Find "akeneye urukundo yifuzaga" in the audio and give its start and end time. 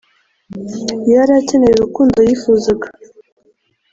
1.39-2.87